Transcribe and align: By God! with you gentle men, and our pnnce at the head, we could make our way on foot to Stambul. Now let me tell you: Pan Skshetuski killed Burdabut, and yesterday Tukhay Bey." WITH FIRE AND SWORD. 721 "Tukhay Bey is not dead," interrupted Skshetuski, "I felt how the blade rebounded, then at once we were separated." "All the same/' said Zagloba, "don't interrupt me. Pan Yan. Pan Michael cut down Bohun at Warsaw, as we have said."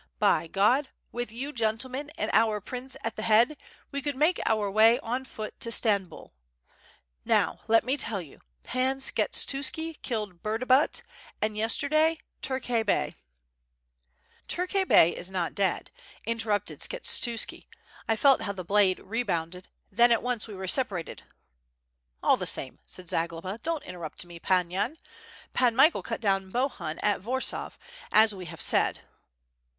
By 0.17 0.47
God! 0.47 0.89
with 1.11 1.31
you 1.31 1.53
gentle 1.53 1.91
men, 1.91 2.09
and 2.17 2.31
our 2.33 2.59
pnnce 2.59 2.95
at 3.03 3.15
the 3.17 3.21
head, 3.21 3.55
we 3.91 4.01
could 4.01 4.15
make 4.15 4.39
our 4.47 4.71
way 4.71 4.97
on 5.01 5.25
foot 5.25 5.59
to 5.59 5.71
Stambul. 5.71 6.31
Now 7.23 7.59
let 7.67 7.83
me 7.83 7.97
tell 7.97 8.19
you: 8.19 8.41
Pan 8.63 8.97
Skshetuski 8.97 10.01
killed 10.01 10.41
Burdabut, 10.41 11.03
and 11.39 11.55
yesterday 11.55 12.17
Tukhay 12.41 12.83
Bey." 12.83 13.05
WITH 13.05 13.15
FIRE 13.15 13.15
AND 13.75 14.51
SWORD. 14.51 14.71
721 14.79 14.85
"Tukhay 14.87 14.87
Bey 14.87 15.15
is 15.19 15.29
not 15.29 15.53
dead," 15.53 15.91
interrupted 16.25 16.79
Skshetuski, 16.79 17.67
"I 18.09 18.15
felt 18.15 18.41
how 18.41 18.53
the 18.53 18.65
blade 18.65 18.97
rebounded, 19.01 19.67
then 19.91 20.11
at 20.11 20.23
once 20.23 20.47
we 20.47 20.55
were 20.55 20.67
separated." 20.67 21.21
"All 22.23 22.37
the 22.37 22.45
same/' 22.47 22.79
said 22.87 23.07
Zagloba, 23.11 23.59
"don't 23.61 23.83
interrupt 23.83 24.25
me. 24.25 24.39
Pan 24.39 24.71
Yan. 24.71 24.97
Pan 25.53 25.75
Michael 25.75 26.01
cut 26.01 26.21
down 26.21 26.49
Bohun 26.49 26.97
at 27.03 27.21
Warsaw, 27.21 27.69
as 28.11 28.33
we 28.33 28.45
have 28.45 28.61
said." 28.61 29.01